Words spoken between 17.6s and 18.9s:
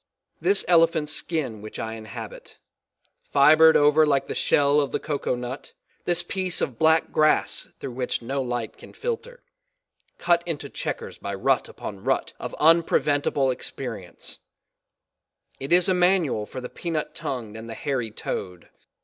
the hairy toed.